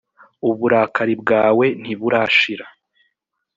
[0.49, 2.65] uburakari bwawe ntiburashira.